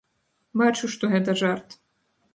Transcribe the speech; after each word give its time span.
Бачу, 0.61 0.89
што 0.95 1.11
гэта 1.13 1.37
жарт. 1.45 1.81